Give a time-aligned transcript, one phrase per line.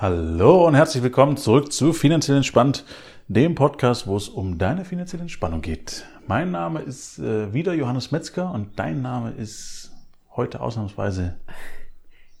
[0.00, 2.86] Hallo und herzlich willkommen zurück zu Finanziell Entspannt,
[3.28, 6.06] dem Podcast, wo es um deine finanzielle Entspannung geht.
[6.26, 9.92] Mein Name ist äh, wieder Johannes Metzger und dein Name ist
[10.34, 11.38] heute ausnahmsweise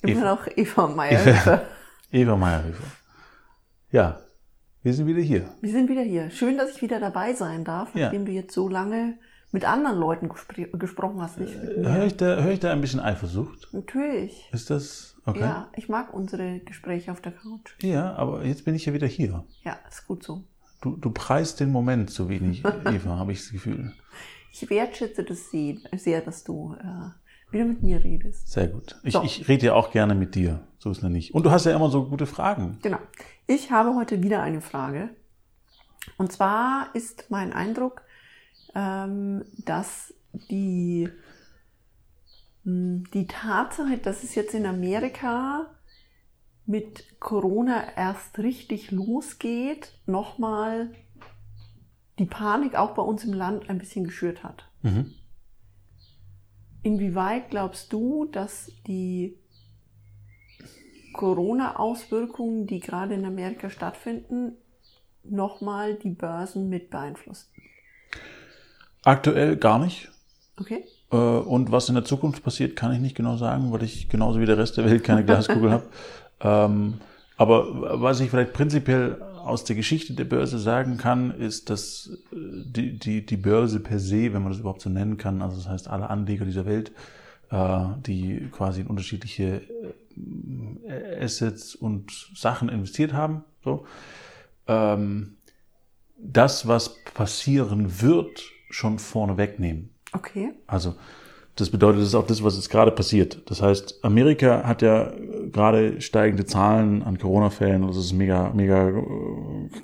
[0.00, 1.60] Immer noch Eva Meyerhöfer.
[2.10, 2.84] Eva Meyerhöfer.
[3.92, 4.20] Ja,
[4.82, 5.44] wir sind wieder hier.
[5.60, 6.30] Wir sind wieder hier.
[6.30, 8.06] Schön, dass ich wieder dabei sein darf, Ja.
[8.06, 9.18] nachdem du jetzt so lange
[9.52, 11.38] mit anderen Leuten gespr gesprochen hast.
[11.38, 11.92] Nicht mit mir.
[11.92, 13.68] Höre ich, da, hör ich da ein bisschen Eifersucht?
[13.72, 14.48] Natürlich.
[14.52, 15.40] Ist das okay?
[15.40, 17.74] Ja, ich mag unsere Gespräche auf der Couch.
[17.82, 19.44] Ja, aber jetzt bin ich ja wieder hier.
[19.62, 20.44] Ja, ist gut so.
[20.82, 23.92] Du, du preist den Moment zu wenig, Eva, habe ich das Gefühl.
[24.52, 28.48] Ich wertschätze das sehr, sehr dass du äh, wieder mit mir redest.
[28.50, 28.98] Sehr gut.
[29.02, 29.22] Ich, So.
[29.22, 30.60] ich rede ja auch gerne mit dir.
[30.78, 31.34] So ist es nicht.
[31.34, 32.78] Und du hast ja immer so gute Fragen.
[32.82, 32.98] Genau.
[33.46, 35.10] Ich habe heute wieder eine Frage.
[36.16, 38.02] Und zwar ist mein Eindruck,
[38.74, 40.14] ähm, dass
[40.50, 41.08] die,
[42.64, 45.70] mh, die Tatsache, dass es jetzt in Amerika
[46.66, 50.92] mit Corona erst richtig losgeht, nochmal
[52.18, 54.68] die Panik auch bei uns im Land ein bisschen geschürt hat.
[54.82, 55.14] Mhm.
[56.82, 59.38] Inwieweit glaubst du, dass die
[61.12, 64.56] Corona-Auswirkungen, die gerade in Amerika stattfinden,
[65.22, 67.50] nochmal die Börsen mit beeinflussen?
[69.04, 70.08] Aktuell gar nicht.
[70.58, 70.84] Okay?
[71.10, 74.40] Äh, Und was in der Zukunft passiert, kann ich nicht genau sagen, weil ich genauso
[74.40, 75.86] wie der Rest der Welt keine Glaskugel habe.
[76.42, 76.94] Ähm,
[77.36, 82.36] aber was ich vielleicht prinzipiell aus der Geschichte der Börse sagen kann, ist, dass äh,
[82.64, 85.68] die, die, die Börse per se, wenn man das überhaupt so nennen kann, also das
[85.68, 86.92] heißt alle Anleger dieser Welt,
[87.50, 89.60] äh, die quasi in unterschiedliche
[91.20, 93.84] Assets und Sachen investiert haben, so,
[94.66, 95.36] ähm,
[96.16, 99.90] das, was passieren wird, schon vorne wegnehmen.
[100.12, 100.50] Okay.
[100.66, 100.94] Also
[101.56, 103.42] das bedeutet, das ist auch das, was jetzt gerade passiert.
[103.50, 107.86] Das heißt, Amerika hat ja äh, gerade steigende Zahlen an Corona-Fällen.
[107.86, 109.02] Das ist mega, mega äh,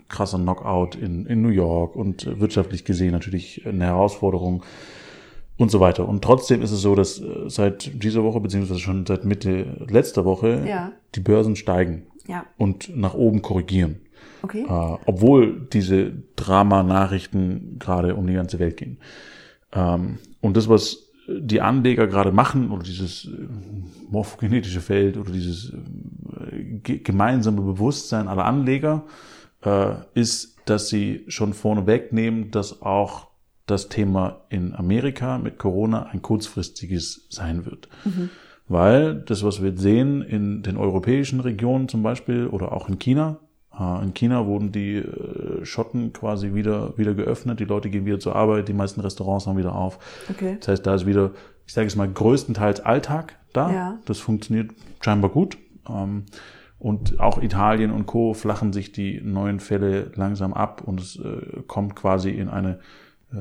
[0.08, 4.62] krasser Knockout in, in New York und äh, wirtschaftlich gesehen natürlich eine Herausforderung
[5.58, 6.08] und so weiter.
[6.08, 10.64] Und trotzdem ist es so, dass seit dieser Woche, beziehungsweise schon seit Mitte letzter Woche,
[10.66, 10.92] Ja.
[11.14, 12.44] die Börsen steigen Ja.
[12.58, 14.00] und nach oben korrigieren.
[14.42, 14.62] Okay.
[14.62, 18.98] Äh, obwohl diese Drama-Nachrichten gerade um die ganze Welt gehen.
[19.72, 23.48] Ähm, und das, was die Anleger gerade machen, oder dieses äh,
[24.10, 29.04] morphogenetische Feld oder dieses äh, ge- gemeinsame Bewusstsein aller Anleger,
[29.64, 33.28] äh, ist, dass sie schon vorne wegnehmen, dass auch
[33.66, 37.88] das Thema in Amerika mit Corona ein kurzfristiges sein wird.
[38.68, 43.38] Weil das, was wir sehen in den europäischen Regionen zum Beispiel oder auch in China,
[43.78, 48.34] in China wurden die äh, Schotten quasi wieder, wieder geöffnet, die Leute gehen wieder zur
[48.34, 49.98] Arbeit, die meisten Restaurants haben wieder auf.
[50.30, 50.56] Okay.
[50.60, 51.32] Das heißt, da ist wieder,
[51.66, 53.70] ich sage es mal, größtenteils Alltag da.
[53.70, 53.98] Ja.
[54.06, 54.70] Das funktioniert
[55.00, 55.58] scheinbar gut.
[55.88, 56.24] Ähm,
[56.78, 58.34] Und auch Italien und Co.
[58.34, 62.80] flachen sich die neuen Fälle langsam ab und es äh, kommt quasi in eine
[63.32, 63.36] äh,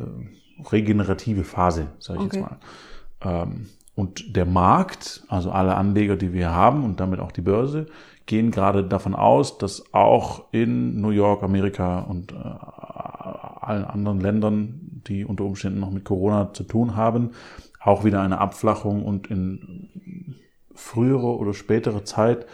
[0.71, 2.37] regenerative Phase, sage ich Okay.
[2.37, 3.43] jetzt mal.
[3.43, 7.85] Ähm, und der Markt, also alle Anleger, die wir haben und damit auch die Börse,
[8.25, 15.01] gehen gerade davon aus, dass auch in New York, Amerika und äh, allen anderen Ländern,
[15.07, 17.31] die unter Umständen noch mit Corona zu tun haben,
[17.79, 20.35] auch wieder eine Abflachung und in
[20.73, 22.45] früherer oder späterer Zeit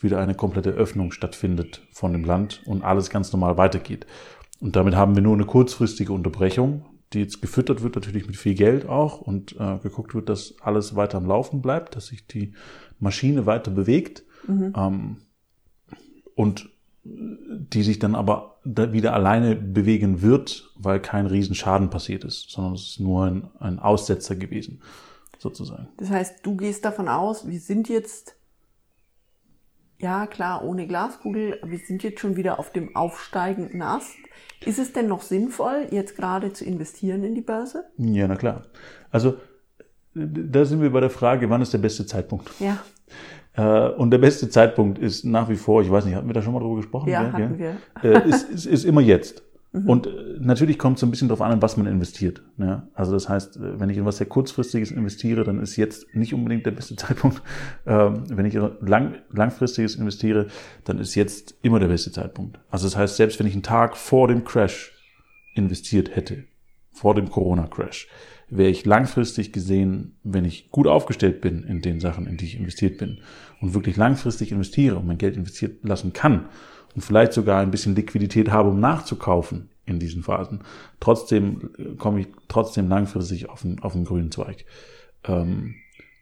[0.00, 4.06] wieder eine komplette Öffnung stattfindet von dem Land und alles ganz normal weitergeht.
[4.60, 8.54] Und damit haben wir nur eine kurzfristige Unterbrechung, die jetzt gefüttert wird, natürlich mit viel
[8.54, 12.52] Geld auch und äh, geguckt wird, dass alles weiter am Laufen bleibt, dass sich die
[12.98, 15.16] Maschine weiter bewegt ähm,
[16.34, 16.68] und
[17.04, 22.82] die sich dann aber wieder alleine bewegen wird, weil kein Riesenschaden passiert ist, sondern es
[22.82, 24.82] ist nur ein, ein Aussetzer gewesen,
[25.38, 25.88] sozusagen.
[25.96, 28.36] Das heißt, du gehst davon aus, wir sind jetzt,
[29.98, 34.16] ja klar, ohne Glaskugel, wir sind jetzt schon wieder auf dem aufsteigenden Ast.
[34.64, 37.84] Ist es denn noch sinnvoll, jetzt gerade zu investieren in die Börse?
[37.96, 38.66] Ja, na klar.
[39.10, 39.38] Also
[40.14, 42.50] da sind wir bei der Frage, wann ist der beste Zeitpunkt?
[42.58, 42.78] Ja,
[43.62, 46.54] und der beste Zeitpunkt ist nach wie vor, ich weiß nicht, hatten wir da schon
[46.54, 47.08] mal drüber gesprochen?
[47.08, 47.32] Ja, gell?
[47.32, 47.76] hatten Gell?
[48.02, 49.42] Äh, ist, ist, ist immer jetzt.
[49.72, 50.10] Und äh,
[50.40, 52.42] natürlich kommt es so ein bisschen darauf an, in was man investiert.
[52.56, 52.88] Ja?
[52.94, 56.32] Also das heißt, äh, wenn ich in was sehr kurzfristiges investiere, dann ist jetzt nicht
[56.32, 57.42] unbedingt der beste Zeitpunkt.
[57.86, 60.46] Ähm, wenn ich in lang, langfristiges investiere,
[60.84, 62.58] dann ist jetzt immer der beste Zeitpunkt.
[62.70, 64.92] Also das heißt, selbst wenn ich einen Tag vor dem Crash
[65.54, 66.44] investiert hätte,
[66.98, 68.08] vor dem Corona-Crash,
[68.50, 72.58] wäre ich langfristig gesehen, wenn ich gut aufgestellt bin in den Sachen, in die ich
[72.58, 73.18] investiert bin
[73.60, 76.46] und wirklich langfristig investiere und mein Geld investiert lassen kann
[76.94, 80.60] und vielleicht sogar ein bisschen Liquidität habe, um nachzukaufen in diesen Phasen,
[81.00, 84.64] trotzdem äh, komme ich trotzdem langfristig auf einen, auf einen grünen Zweig.
[85.24, 85.76] Ähm,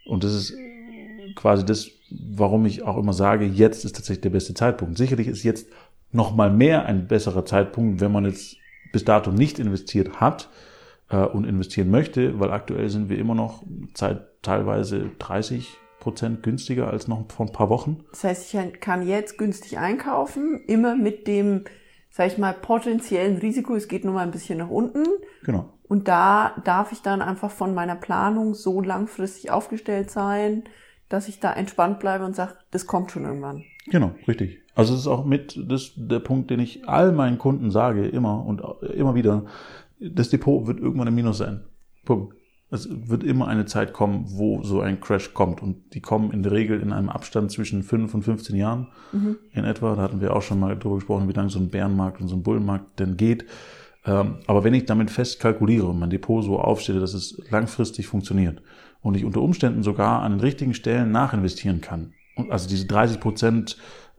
[0.05, 0.55] und das ist
[1.34, 4.99] quasi das, warum ich auch immer sage, jetzt ist tatsächlich der beste Zeitpunkt.
[4.99, 5.69] Sicherlich ist jetzt
[6.12, 8.56] noch mal mehr ein besserer Zeitpunkt, wenn man jetzt
[8.93, 10.49] bis dato nicht investiert hat
[11.11, 13.62] äh, und investieren möchte, weil aktuell sind wir immer noch
[13.94, 18.05] Zeit, teilweise 30 Prozent günstiger als noch vor ein paar Wochen.
[18.11, 21.65] Das heißt, ich kann jetzt günstig einkaufen, immer mit dem,
[22.11, 25.05] sag ich mal, potenziellen Risiko, es geht nur mal ein bisschen nach unten.
[25.43, 25.73] Genau.
[25.88, 30.65] Und da darf ich dann einfach von meiner Planung so langfristig aufgestellt sein,
[31.08, 33.64] dass ich da entspannt bleibe und sage, das kommt schon irgendwann.
[33.87, 34.58] Genau, richtig.
[34.75, 38.44] Also es ist auch mit das, der Punkt, den ich all meinen Kunden sage, immer
[38.44, 38.62] und
[38.94, 39.47] immer wieder,
[39.99, 41.64] das Depot wird irgendwann im Minus sein.
[42.05, 42.37] Punkt.
[42.69, 45.62] Es wird immer eine Zeit kommen, wo so ein Crash kommt.
[45.62, 49.37] Und die kommen in der Regel in einem Abstand zwischen 5 und 15 Jahren mhm.
[49.52, 49.94] in etwa.
[49.94, 52.35] Da hatten wir auch schon mal drüber gesprochen, wie lange so ein Bärenmarkt und so
[52.35, 53.47] ein Bullenmarkt denn geht.
[54.05, 58.09] Ähm, aber wenn ich damit fest kalkuliere und mein Depot so aufstelle, dass es langfristig
[58.09, 58.61] funktioniert
[59.06, 62.12] und ich unter Umständen sogar an den richtigen Stellen nachinvestieren kann,
[62.50, 63.76] also diese 30 Prozent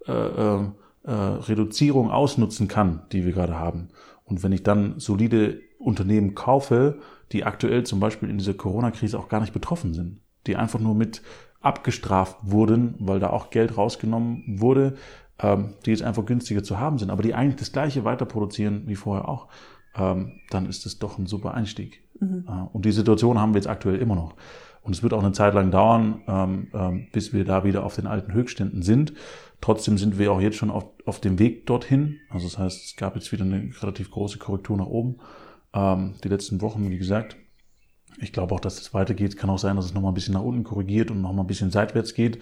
[0.07, 0.61] äh, äh,
[1.03, 3.89] äh, Reduzierung ausnutzen kann, die wir gerade haben.
[4.23, 6.99] Und wenn ich dann solide Unternehmen kaufe,
[7.33, 10.95] die aktuell zum Beispiel in dieser Corona-Krise auch gar nicht betroffen sind, die einfach nur
[10.95, 11.21] mit
[11.59, 14.95] abgestraft wurden, weil da auch Geld rausgenommen wurde,
[15.39, 18.83] ähm, die jetzt einfach günstiger zu haben sind, aber die eigentlich das gleiche weiter produzieren
[18.85, 19.49] wie vorher auch,
[19.97, 22.03] ähm, dann ist das doch ein super Einstieg.
[22.21, 22.45] Mhm.
[22.47, 24.35] Äh, und die Situation haben wir jetzt aktuell immer noch.
[24.87, 27.95] Und es wird auch eine Zeit lang dauern, ähm, ähm, bis wir da wieder auf
[27.95, 29.13] den alten Höchstständen sind.
[29.59, 32.19] Trotzdem sind wir auch jetzt schon auf, auf dem Weg dorthin.
[32.29, 35.17] Also das heißt, es gab jetzt wieder eine relativ große Korrektur nach oben.
[35.73, 37.35] Ähm, die letzten Wochen, wie gesagt.
[38.21, 39.35] Ich glaube auch, dass es weitergeht.
[39.35, 41.69] Kann auch sein, dass es nochmal ein bisschen nach unten korrigiert und nochmal ein bisschen
[41.69, 42.39] seitwärts geht.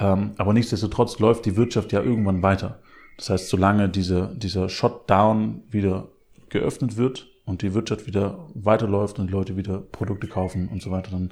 [0.00, 2.80] Ähm, aber nichtsdestotrotz läuft die Wirtschaft ja irgendwann weiter.
[3.16, 6.08] Das heißt, solange diese, dieser Shutdown wieder
[6.48, 11.12] geöffnet wird und die Wirtschaft wieder weiterläuft und Leute wieder Produkte kaufen und so weiter,
[11.12, 11.30] dann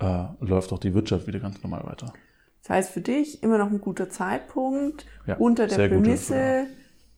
[0.00, 2.12] äh, läuft auch die Wirtschaft wieder ganz normal weiter.
[2.62, 6.66] Das heißt für dich immer noch ein guter Zeitpunkt ja, unter der Prämisse,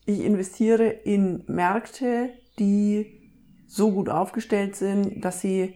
[0.04, 3.30] ich investiere in Märkte, die
[3.66, 5.74] so gut aufgestellt sind, dass sie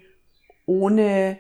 [0.67, 1.39] ohne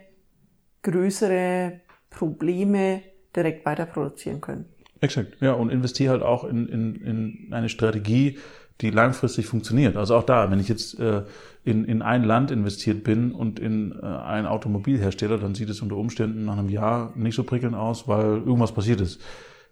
[0.82, 3.02] größere Probleme
[3.34, 4.66] direkt weiter produzieren können.
[5.00, 8.38] Exakt, ja, und investiere halt auch in, in, in eine Strategie,
[8.80, 9.96] die langfristig funktioniert.
[9.96, 11.22] Also auch da, wenn ich jetzt äh,
[11.64, 15.96] in, in ein Land investiert bin und in äh, einen Automobilhersteller, dann sieht es unter
[15.96, 19.20] Umständen nach einem Jahr nicht so prickelnd aus, weil irgendwas passiert ist.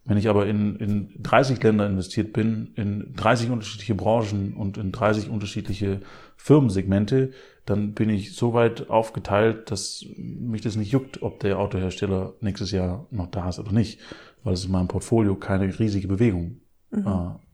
[0.04, 4.90] Wenn ich aber in, in 30 Länder investiert bin, in 30 unterschiedliche Branchen und in
[4.90, 6.00] 30 unterschiedliche
[6.36, 7.32] Firmensegmente,
[7.66, 12.70] dann bin ich so weit aufgeteilt, dass mich das nicht juckt, ob der Autohersteller nächstes
[12.70, 14.00] Jahr noch da ist oder nicht,
[14.44, 16.60] weil es in meinem Portfolio keine riesige Bewegung
[16.90, 17.06] mhm.
[17.06, 17.47] äh,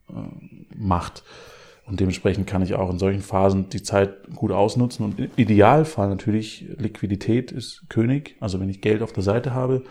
[0.77, 1.23] macht.
[1.87, 5.05] Und dementsprechend kann ich auch in solchen Phasen die Zeit gut ausnutzen.
[5.05, 8.37] Und im Idealfall natürlich, Liquidität ist König.
[8.41, 9.83] Also wenn ich Geld auf der Seite habe,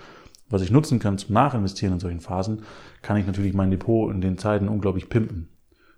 [0.50, 2.64] was ich nutzen kann zum Nachinvestieren in solchen Phasen,
[3.02, 5.50] kann ich natürlich mein Depot in den Zeiten unglaublich pimpen.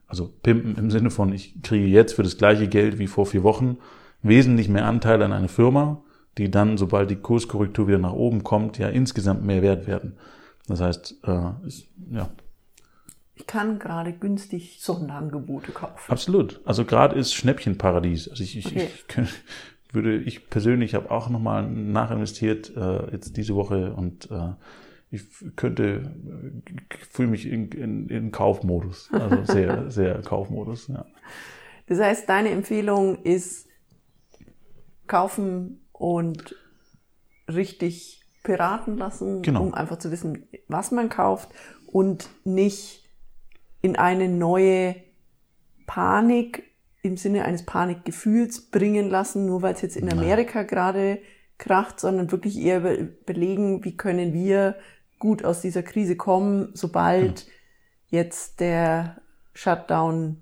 [0.07, 3.43] Also pimpen im Sinne von, ich kriege jetzt für das gleiche Geld wie vor vier
[3.43, 3.77] Wochen
[4.21, 6.03] wesentlich mehr Anteil an eine Firma,
[6.37, 10.17] die dann, sobald die Kurskorrektur wieder nach oben kommt, ja insgesamt mehr wert werden.
[10.67, 12.29] Das heißt, äh, ist, ja,
[13.35, 16.11] ich kann gerade günstig Sonderangebote kaufen.
[16.11, 16.61] Absolut.
[16.65, 18.29] Also gerade ist Schnäppchenparadies.
[18.29, 18.87] Also ich, ich, okay.
[19.07, 24.53] ich würde, ich persönlich habe auch nochmal nachinvestiert äh, jetzt diese Woche und äh,
[25.11, 25.23] ich
[25.55, 26.15] könnte,
[27.11, 29.09] fühle mich in, in, in Kaufmodus.
[29.11, 30.87] Also sehr, sehr Kaufmodus.
[30.87, 31.05] Ja.
[31.87, 33.67] Das heißt, deine Empfehlung ist
[35.07, 36.55] kaufen und
[37.47, 39.63] richtig beraten lassen, genau.
[39.63, 41.49] um einfach zu wissen, was man kauft
[41.85, 43.04] und nicht
[43.85, 44.95] in eine neue
[45.85, 46.63] Panik
[47.03, 51.19] im Sinne eines Panikgefühls bringen lassen, nur weil es jetzt in Amerika gerade
[51.59, 54.75] kracht, sondern wirklich eher überlegen, wie können wir
[55.19, 57.45] gut aus dieser Krise kommen, sobald
[58.07, 59.21] jetzt der
[59.53, 60.41] Shutdown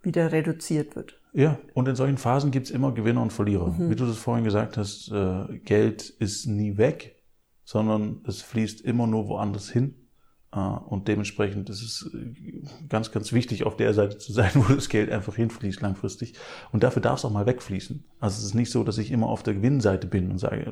[0.00, 1.20] wieder reduziert wird.
[1.34, 3.68] Ja, und in solchen Phasen gibt's immer Gewinner und Verlierer.
[3.68, 3.90] Mhm.
[3.90, 7.22] Wie du das vorhin gesagt hast, äh, Geld ist nie weg,
[7.64, 10.07] sondern es fließt immer nur woanders hin.
[10.52, 14.72] Äh, und dementsprechend ist es äh, ganz, ganz wichtig, auf der Seite zu sein, wo
[14.72, 16.34] das Geld einfach hinfließt langfristig.
[16.72, 18.04] Und dafür darf es auch mal wegfließen.
[18.20, 20.64] Also es ist nicht so, dass ich immer auf der Gewinnseite bin und sage,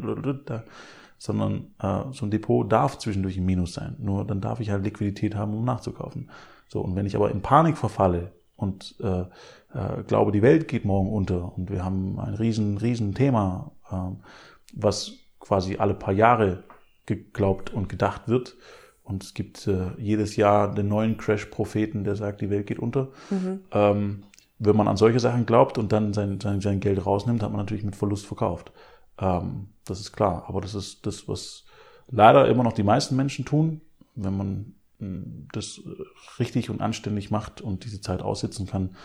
[1.18, 3.96] sondern äh, so ein Depot darf zwischendurch im Minus sein.
[3.98, 6.30] Nur dann darf ich halt Liquidität haben, um nachzukaufen.
[6.68, 10.84] So, und wenn ich aber in Panik verfalle und äh, äh, glaube, die Welt geht
[10.84, 13.96] morgen unter und wir haben ein riesen, riesen Thema, äh,
[14.74, 16.64] was quasi alle paar Jahre
[17.06, 18.56] geglaubt und gedacht wird,
[19.06, 23.08] und es gibt äh, jedes Jahr den neuen Crash-Propheten, der sagt, die Welt geht unter.
[23.30, 23.60] Mhm.
[23.70, 24.24] Ähm,
[24.58, 27.60] wenn man an solche Sachen glaubt und dann sein, sein, sein Geld rausnimmt, hat man
[27.60, 28.72] natürlich mit Verlust verkauft.
[29.18, 30.46] Ähm, das ist klar.
[30.48, 31.66] Aber das ist das, was
[32.08, 33.80] leider immer noch die meisten Menschen tun,
[34.16, 35.80] wenn man mh, das
[36.40, 38.96] richtig und anständig macht und diese Zeit aussitzen kann,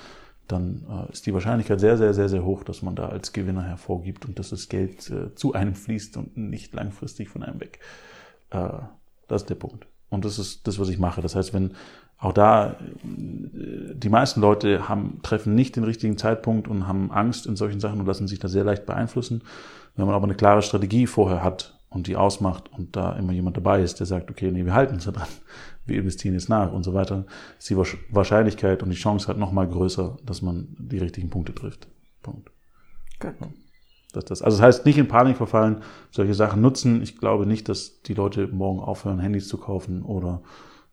[0.47, 3.63] dann äh, ist die Wahrscheinlichkeit sehr, sehr, sehr, sehr hoch, dass man da als Gewinner
[3.63, 7.79] hervorgibt und dass das Geld äh, zu einem fließt und nicht langfristig von einem weg.
[8.49, 8.79] Äh,
[9.27, 9.90] das ist der Punkt.
[10.11, 11.21] Und das ist das, was ich mache.
[11.21, 11.73] Das heißt, wenn
[12.19, 17.55] auch da, die meisten Leute haben, treffen nicht den richtigen Zeitpunkt und haben Angst in
[17.55, 19.41] solchen Sachen und lassen sich da sehr leicht beeinflussen.
[19.95, 23.57] Wenn man aber eine klare Strategie vorher hat und die ausmacht und da immer jemand
[23.57, 25.27] dabei ist, der sagt, okay, nee, wir halten uns da dran,
[25.85, 27.25] wir investieren jetzt nach und so weiter,
[27.57, 31.87] ist die Wahrscheinlichkeit und die Chance halt nochmal größer, dass man die richtigen Punkte trifft.
[32.21, 32.51] Punkt.
[33.19, 33.33] Gut.
[34.11, 37.01] Das, das, also das heißt, nicht in Panik verfallen, solche Sachen nutzen.
[37.01, 40.41] Ich glaube nicht, dass die Leute morgen aufhören, Handys zu kaufen oder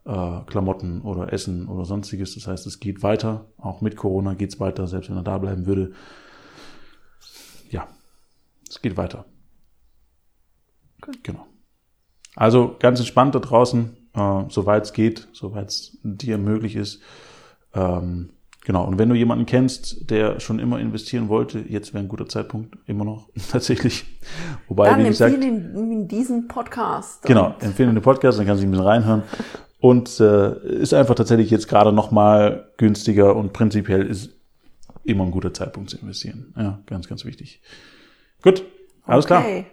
[0.04, 2.34] äh, Klamotten oder Essen oder sonstiges.
[2.34, 3.46] Das heißt, es geht weiter.
[3.58, 5.92] Auch mit Corona geht es weiter, selbst wenn er da bleiben würde.
[7.70, 7.88] Ja,
[8.68, 9.25] es geht weiter.
[11.00, 11.22] Gut.
[11.22, 11.46] Genau.
[12.34, 17.02] Also ganz entspannt da draußen, äh, soweit es geht, soweit es dir möglich ist.
[17.75, 18.30] Ähm,
[18.68, 18.84] genau.
[18.84, 22.76] Und wenn du jemanden kennst, der schon immer investieren wollte, jetzt wäre ein guter Zeitpunkt,
[22.87, 24.04] immer noch tatsächlich.
[24.68, 27.22] Wobei, Dann wie gesagt, empfehle ihn diesen Podcast.
[27.25, 29.22] Genau, Und empfehle den Podcast, dann kannst du ein bisschen reinhören.
[29.80, 34.30] Und äh, ist einfach tatsächlich jetzt gerade nochmal günstiger und prinzipiell ist
[35.04, 36.52] immer ein guter Zeitpunkt zu investieren.
[36.56, 37.62] Ja, ganz, ganz wichtig.
[38.42, 38.64] Gut,
[39.04, 39.42] alles klar.
[39.42, 39.66] Okay.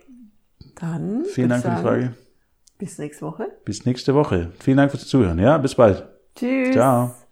[0.76, 2.14] Dann Vielen Dank für die Frage.
[2.78, 3.48] Bis nächste Woche.
[3.66, 4.52] Bis nächste Woche.
[4.60, 5.40] Vielen Dank fürs Zuhören.
[5.40, 6.04] Ja, bis bald.
[6.36, 6.72] Tschüss.
[6.72, 7.25] Ciao.